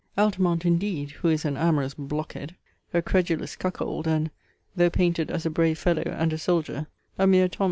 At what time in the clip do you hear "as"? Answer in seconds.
5.29-5.45